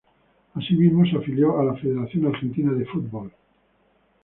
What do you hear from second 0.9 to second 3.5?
se afilió a la Federación Argentina de Football.